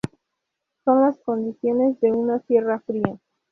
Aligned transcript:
Son 0.83 1.01
las 1.01 1.19
condiciones 1.19 1.99
de 1.99 2.11
una 2.11 2.39
Sierra 2.39 2.79
fría. 2.87 3.19